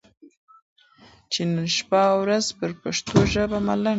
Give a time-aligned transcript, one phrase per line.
[1.31, 3.89] چې نن شپه او ورځ پر پښتو ژبه ملنډې وهي،